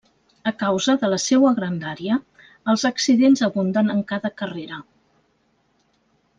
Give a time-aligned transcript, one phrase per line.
[0.51, 2.17] A causa de la seua grandària,
[2.73, 4.83] els accidents abunden en cada carrera.